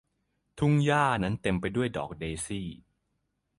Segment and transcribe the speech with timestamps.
[0.59, 2.67] ทุ่งหญ้านั้นเต็มไปด้วยดอกเดซี่